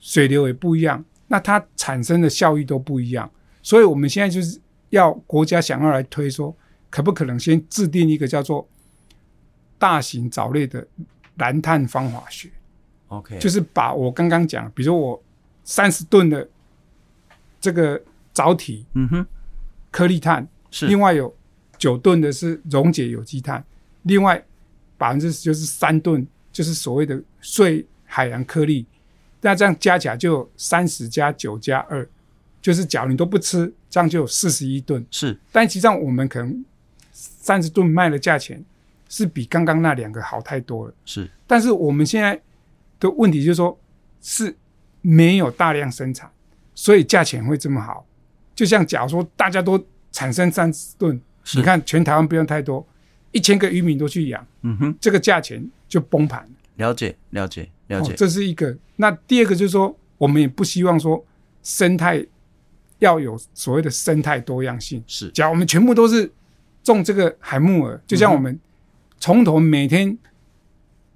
[0.00, 3.30] 水流也不一样，那它产生的效益都不一样。
[3.62, 6.54] 所以我们现在就是要国家想要来推说，
[6.90, 8.68] 可不可能先制定一个叫做
[9.82, 10.86] 大型藻类的
[11.38, 12.48] 蓝碳方法学
[13.08, 15.22] ？OK，就是把我刚刚讲，比如说我。
[15.64, 16.48] 三十吨的
[17.60, 19.26] 这个藻体，嗯哼，
[19.92, 21.32] 颗粒碳是另外有
[21.78, 23.64] 九吨的是溶解有机碳，
[24.02, 24.44] 另外
[24.98, 28.84] 百分之十就是三吨，就是所谓的碎海洋颗粒。
[29.40, 32.04] 那这样加起来就有三十加九加二，
[32.60, 35.06] 就是假如你都不吃，这样就有四十一吨。
[35.12, 36.64] 是，但实际上我们可能
[37.12, 38.60] 三十吨卖的价钱
[39.12, 40.94] 是比刚刚那两个好太多了。
[41.04, 42.40] 是，但是我们现在
[42.98, 43.78] 的问题就是说，
[44.22, 44.56] 是。
[45.04, 46.30] 没有大量生产，
[46.76, 48.06] 所以价钱会这么好。
[48.54, 49.76] 就像假如说大家都
[50.12, 51.20] 产生三十吨，
[51.56, 52.86] 你看全台湾不用太多，
[53.32, 56.48] 一千个渔民都去养，嗯哼，这个价钱就崩盘了。
[56.76, 58.12] 了解，了解，了解。
[58.12, 58.78] 哦，这是一个。
[58.94, 61.26] 那第二个就是说，我们也不希望说
[61.64, 62.24] 生态
[63.00, 65.02] 要有所谓的生态多样性。
[65.08, 66.30] 是，假如我们全部都是
[66.84, 68.56] 种这个海木耳，就像我们
[69.22, 70.18] 从头每天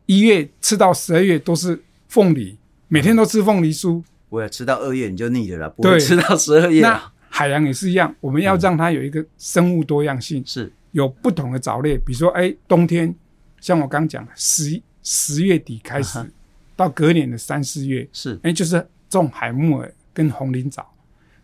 [0.06, 2.56] 一月吃到十二月都是凤梨。
[2.86, 6.82] 每天都吃凤梨酥，我也吃到二月你就腻了啦，不会吃到十二月。
[6.82, 13.12] 那海洋也是一样，我们要让它有一个生物多样性，是、嗯、有不同的藻类，比如说，哎，冬天
[13.60, 16.28] 像我刚讲的十十月底开始，啊、
[16.76, 20.94] 到隔年的三四月，是哎，就是种海木耳跟红鳞藻。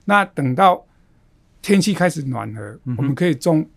[0.05, 0.87] 那等到
[1.61, 3.68] 天气开始暖和，嗯、我们可以种，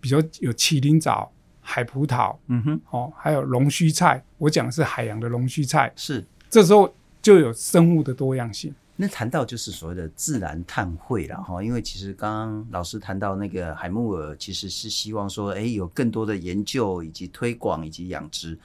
[0.00, 1.30] 比如说有麒麟藻、
[1.62, 4.22] 海葡萄，嗯哼，哦，还有龙须菜。
[4.36, 6.94] 我讲的是海洋的龙须菜，是这时候。
[7.22, 8.74] 就有生物的多样性。
[8.96, 18.58] 那谈到就是所谓的自然碳汇了哈，因为其实刚刚老师谈到那个海木耳，其实是希望说，哎，有更多的研究以及推广以及养殖。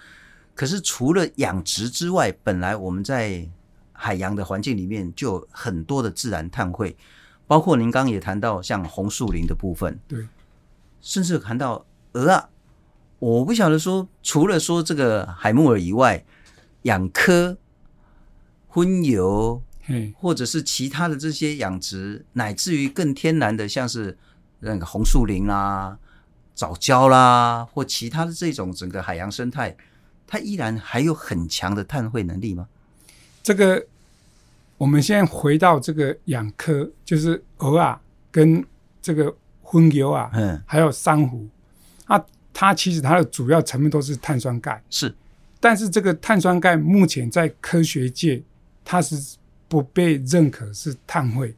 [0.56, 3.48] 可是除了养殖之外，本来我们在
[3.94, 6.98] 海洋的环境里面就有很多的自然碳汇，
[7.46, 10.28] 包括您刚刚也谈到像红树林的部分，对，
[11.00, 12.50] 甚至谈到鹅啊，
[13.20, 16.24] 我不晓得说，除了说这个海木耳以外，
[16.84, 17.58] 养科。
[18.70, 19.60] 荤油，
[20.20, 24.16] 或者是其他的这些养殖，乃至于更天然的，像是
[24.60, 25.98] 那个红树林啦、
[26.54, 29.76] 藻礁啦，或其他的这种整个海洋生态，
[30.28, 32.68] 它依然还有很强的碳汇能力吗？
[33.42, 33.84] 这个，
[34.78, 38.00] 我们现在回到这个养科，就是鹅啊，
[38.30, 38.64] 跟
[39.02, 41.48] 这个荤油啊，嗯，还有珊瑚，
[42.06, 42.24] 啊，
[42.60, 45.14] 它其实它的主要成分都是碳酸钙，是，
[45.60, 48.42] 但是这个碳酸钙目前在科学界。
[48.90, 51.54] 它是不被认可是碳汇，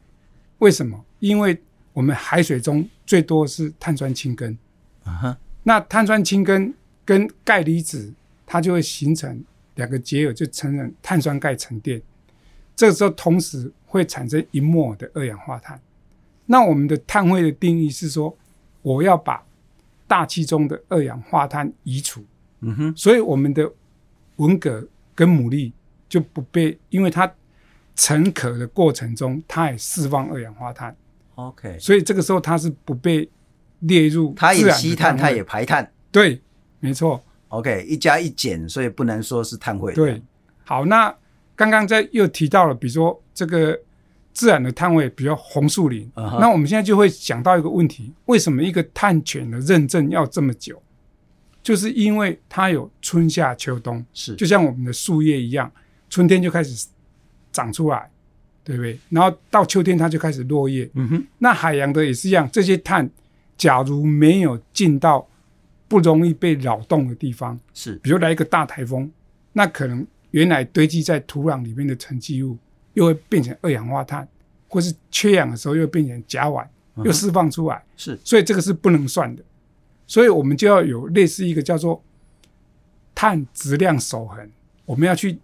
[0.58, 1.00] 为什么？
[1.20, 1.56] 因为
[1.92, 4.58] 我们海水中最多是碳酸氢根，
[5.04, 8.12] 啊哈，那碳酸氢根跟钙离子，
[8.44, 9.44] 它就会形成
[9.76, 12.02] 两个结合，就承认碳酸钙沉淀。
[12.74, 15.80] 这个时候同时会产生一摩尔的二氧化碳。
[16.46, 18.36] 那我们的碳汇的定义是说，
[18.82, 19.40] 我要把
[20.10, 22.24] 大气中的二氧化碳移除。
[22.62, 23.70] 嗯哼，所以我们的
[24.36, 24.84] 文蛤
[25.14, 25.72] 跟牡蛎。
[26.10, 27.32] 就不被，因为它
[27.94, 30.92] 成壳的过程中，它也释放二氧化碳。
[31.36, 33.30] OK，所以这个时候它是不被
[33.78, 34.34] 列入。
[34.36, 35.88] 它也吸碳，它也排碳。
[36.10, 36.42] 对，
[36.80, 37.22] 没错。
[37.46, 39.94] OK，一加一减，所以不能说是碳汇。
[39.94, 40.20] 对，
[40.64, 41.14] 好，那
[41.54, 43.78] 刚刚在又提到了，比如说这个
[44.40, 46.10] 自然的碳汇，比如红树林。
[46.14, 46.40] Uh huh.
[46.40, 50.82] 那我们现在就会想到一个问题：为什么一个碳权的认证要这么久？
[51.62, 55.70] 就是因为它有春夏秋冬，是就像我们的树叶一样。
[56.08, 56.88] 春天就开始
[57.52, 58.10] 长出来，
[58.64, 58.98] 对不对？
[59.10, 60.88] 然后到秋天它就开始落叶。
[60.94, 61.26] 嗯哼。
[61.36, 63.06] 那海洋的也是一样，这些碳
[63.58, 65.28] 假如没有进到
[65.86, 69.10] 不容易被扰动的地方，是，比如来一个大台风，
[69.52, 72.56] 那可能原来堆积在土壤里面的沉积物，
[72.94, 74.26] 又会变成二氧化碳，
[74.68, 76.66] 或是缺氧的时候又变成甲烷，
[77.04, 79.42] 又释放出来，嗯、是，所以这个是不能算的，
[80.06, 82.02] 所以我们就要有类似一个叫做
[83.14, 84.50] 碳质量守恒，
[84.84, 85.38] 我们要去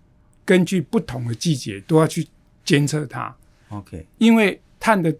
[0.45, 2.27] 根据不同的季节都要去
[2.65, 3.35] 监测它。
[3.69, 5.15] OK，因为碳的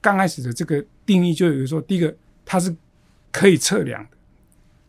[0.00, 2.14] 刚开始的这个定义就有说，第一个
[2.44, 2.74] 它是
[3.32, 4.16] 可以测量的，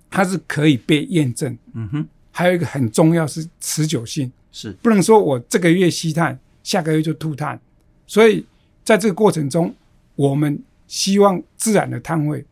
[0.09, 1.57] 它是可以被验证。
[1.73, 4.71] 嗯哼，还有一个很重要是持久性，是。
[4.83, 7.59] 不能说我这个月吸碳，下个月就吐碳。
[8.07, 8.45] 所以
[8.83, 9.73] 在这个过程中，
[10.15, 12.45] 我们希望自然的碳汇，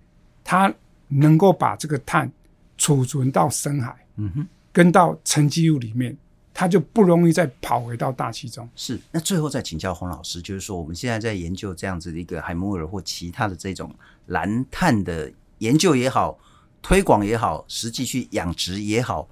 [0.43, 0.74] 它
[1.07, 2.32] 能够把这个碳
[2.78, 6.18] 储存到深海，嗯哼，跟到沉积物里面。
[6.51, 8.68] 它就不容易再跑回到大气中。
[8.76, 13.95] 是，那最后再请教洪老师，就是说我们现在在研究这样子的一个海姆尔或其他的这种
[14.26, 16.38] 蓝碳的研究也好，
[16.82, 19.26] 推广也好，实际去养殖也好，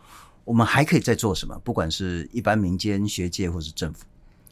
[0.45, 1.59] 我们还可以再做什么？
[1.65, 4.05] 不管是一般民间学界或是政府。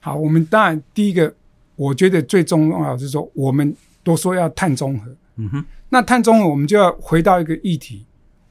[0.05, 1.33] 好，我们当然第一个，
[1.75, 5.09] 我觉得最重要的是说，我们都说要碳中和。
[5.37, 8.05] 嗯哼，那碳中和，我们就要回到一个议题，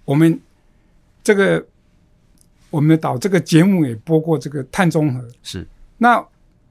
[0.05, 0.41] 我们
[1.23, 1.65] 这个。
[2.71, 5.65] 我们的岛这个节目也播过这个碳中和，是
[5.99, 6.21] 那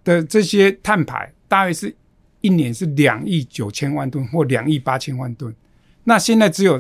[0.04, 1.96] 的这些碳排大约是
[2.42, 5.56] 一年是两亿九千万吨或两亿八千万吨，
[6.04, 6.78] 那现在只有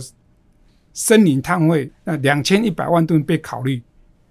[0.92, 3.82] 森林碳汇那两千一百万吨被考虑。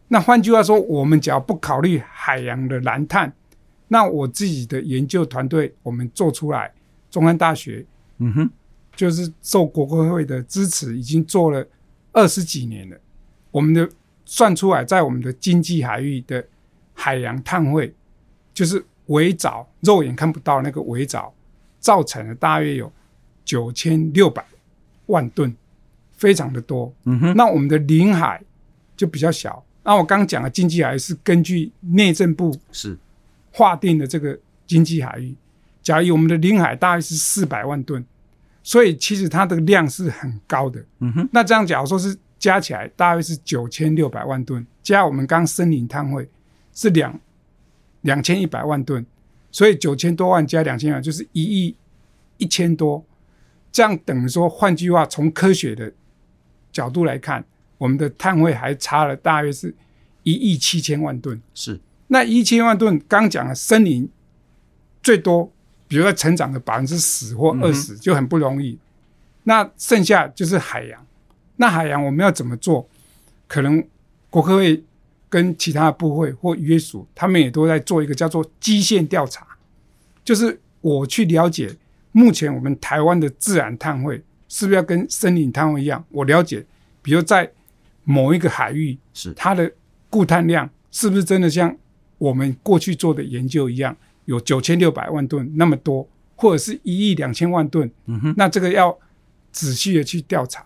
[0.09, 3.33] 那换句话说，我们只要不考虑海洋的蓝碳，
[3.93, 6.73] 那我自己的研究团队我们做出来，
[7.11, 7.85] 中山大学，
[8.19, 8.51] 嗯哼，
[8.97, 11.67] 就是受国科会的支持，已经做了
[12.11, 12.97] 二十几年了，
[13.51, 13.89] 我们的。
[14.25, 16.43] 算出来，在我们的经济海域的
[16.95, 17.93] 海洋碳汇，
[18.55, 21.35] 就是围藻肉眼看不到那个围藻
[21.81, 22.91] 造成了，大约有
[23.45, 24.43] 九千六百
[25.07, 25.55] 万吨，
[26.13, 26.91] 非常的多。
[27.05, 28.41] 嗯哼，那我们的领海
[28.97, 29.63] 就比较小。
[29.83, 32.97] 那我刚讲的经济海域是根据内政部是
[33.53, 34.37] 划定的这个
[34.67, 35.35] 经济海域，
[35.83, 38.05] 假如我们的领海大约是四百万吨，
[38.63, 40.85] 所以其实它的量是很高的。
[40.99, 42.19] 嗯哼，那这样假如说是。
[42.43, 46.29] 加起来大约是九千六百万吨，加我们刚森林碳汇
[46.75, 47.21] 是两
[48.01, 49.07] 两千一百万吨，
[49.53, 51.77] 所以九千多万加两千万就是一亿
[52.39, 53.07] 一千多，
[53.71, 55.93] 这样等于说，换句话，从科学的
[56.73, 57.45] 角度来看，
[57.79, 59.73] 我们的碳汇还差了大约是
[60.25, 61.41] 一亿七千万吨。
[61.55, 61.81] 是，
[62.13, 64.07] 那一千万吨刚讲了森林
[65.03, 65.51] 最多，
[65.89, 68.79] 比如说成长的百分之十或二十就很不容易，
[69.45, 71.07] 那剩下就是海洋。
[71.57, 72.87] 那海洋我们要怎么做？
[73.49, 73.83] 可能
[74.29, 74.85] 国科会
[75.31, 79.47] 跟其他的部会或约署，他们也都在做一个叫做基线调查，
[80.23, 81.75] 就是我去了解
[82.13, 86.05] 目前我们台湾的自然碳汇是不是要跟森林碳汇一样？
[86.11, 86.63] 我了解，
[87.01, 87.51] 比如在
[88.05, 89.73] 某一个海域，是它的
[90.11, 91.75] 固碳量是不是真的像
[92.23, 93.97] 我们过去做的研究一样，
[94.27, 97.91] 有九千六百万吨那么多，或者是一亿两千万吨？
[98.07, 98.97] 嗯哼，那这个要
[99.51, 100.65] 仔细的去调查。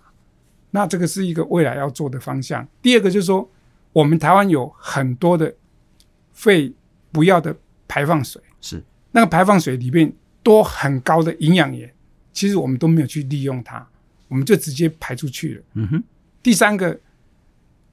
[0.70, 2.68] 那这个是一个未来要做的方向。
[2.82, 3.50] 第二个就是说，
[3.94, 5.50] 我们台湾有很多的
[6.34, 6.70] 废
[7.10, 7.56] 不要的
[7.88, 11.90] 排放水，是那个排放水里面多很高的营养盐，
[12.34, 13.88] 其实我们都没有去利用它，
[14.28, 15.62] 我们就直接排出去了。
[15.72, 16.04] 嗯哼。
[16.42, 17.00] 第三个，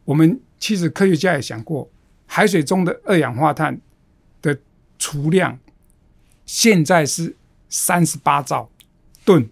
[0.03, 1.89] 我们其实科学家也想过，
[2.25, 3.79] 海水中的二氧化碳
[4.41, 4.57] 的
[4.97, 5.59] 储量
[6.45, 7.35] 现在是
[7.69, 8.69] 三十八兆
[9.23, 9.49] 吨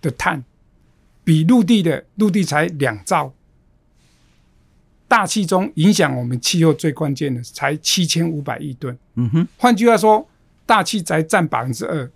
[0.00, 0.44] 的碳。
[1.24, 3.34] 比陆地的陆地才两兆，
[5.06, 8.98] 大气中影响我们气候最关键的才七千五百亿吨。
[9.16, 10.26] 嗯哼，换句话说，
[10.64, 12.10] 大气才占百分之二，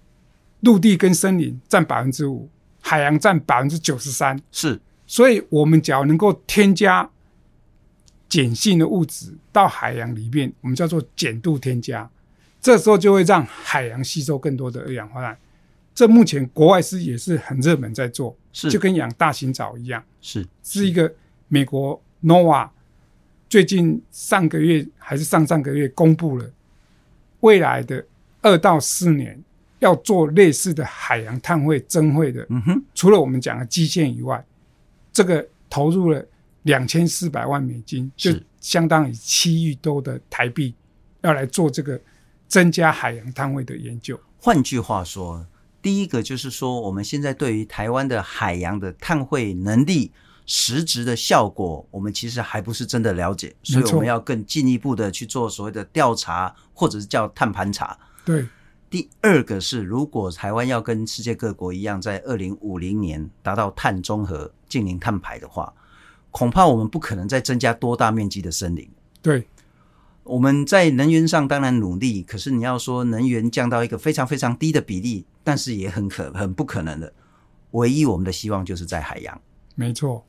[0.61, 2.49] 陆地跟森林占百分之五，
[2.81, 4.41] 海洋占百分之九十三。
[4.51, 7.11] 是，所以我们只要能够添加
[8.33, 12.09] 碱性的物质到海洋里面，我们叫做碱度添加，
[12.63, 15.37] 这时候就会让海洋吸收更多的二氧化碳。
[15.95, 18.71] 这目前国外是也是很热门在做，是。
[18.71, 21.13] 就跟养大型藻一样，是是一个
[21.49, 22.71] 美国 NOAA
[23.51, 26.51] 最近上个月还是上上个月公布了
[27.41, 28.03] 未来的
[28.41, 29.39] 二到四年
[29.81, 34.43] 要做类似的海洋碳汇增汇的，嗯哼，除了我们讲的基线以外，
[35.13, 36.25] 这个投入了
[36.63, 40.75] 两千四百万美金，就相当于七亿多的台币，
[41.21, 42.01] 要来做这个
[42.49, 44.19] 增加海洋碳汇的研究。
[44.39, 45.47] 换句话说。
[45.81, 50.13] 第一个就是说，我们现在对于台湾的海洋的碳汇能力
[50.47, 57.99] 实质的效果，我们其实还不是真的了解，所以我们要更进一步的去做所谓的调查，或者是叫碳盘查。
[58.25, 58.47] 对。
[58.89, 65.75] 第二个是，如果台湾要跟世界各国一样，在二零五零年达到碳中和、净零碳排的话，
[66.33, 68.91] 恐怕我们不可能再增加多大面积的森林。
[69.23, 69.47] 对，
[70.25, 77.13] 我们在能源上当然努力，可是你要说能源降到一个非常非常低的比例，但是也很可很不可能的。
[77.71, 79.41] 唯一我们的希望就是在海洋。
[79.77, 80.27] 没错，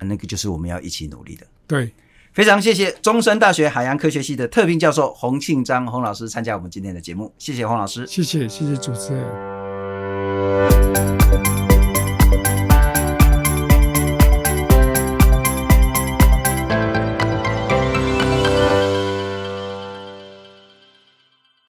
[0.00, 1.46] 那个就是我们要一起努力的。
[1.68, 1.92] 对。
[2.32, 9.24] 非常谢谢中山大学海洋科学系的特聘教授洪庆章洪老师参加我们今天的节目，谢谢洪老师，谢谢谢谢主持人。